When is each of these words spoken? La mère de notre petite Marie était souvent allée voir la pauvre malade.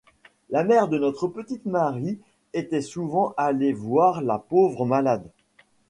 La 0.49 0.63
mère 0.63 0.87
de 0.87 0.97
notre 0.97 1.27
petite 1.27 1.67
Marie 1.67 2.17
était 2.55 2.81
souvent 2.81 3.35
allée 3.37 3.71
voir 3.71 4.23
la 4.23 4.39
pauvre 4.39 4.83
malade. 4.83 5.29